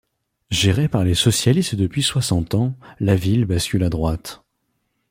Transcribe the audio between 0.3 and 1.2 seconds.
Gérée par les